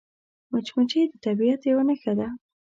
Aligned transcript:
مچمچۍ 0.51 1.01
د 1.09 1.13
طبیعت 1.25 1.61
یوه 1.69 1.83
نښه 1.89 2.13
ده 2.19 2.27